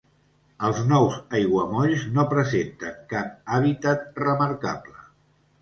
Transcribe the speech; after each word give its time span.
Els 0.67 0.79
nous 0.91 1.19
aiguamolls 1.39 2.07
no 2.17 2.25
presenten 2.33 2.97
cap 3.15 3.55
hàbitat 3.59 4.21
remarcable. 4.27 4.99